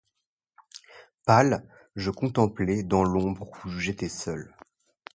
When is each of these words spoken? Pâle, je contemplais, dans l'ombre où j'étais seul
Pâle, 1.27 1.63
je 1.95 2.09
contemplais, 2.09 2.81
dans 2.81 3.03
l'ombre 3.03 3.47
où 3.65 3.69
j'étais 3.69 4.09
seul 4.09 4.51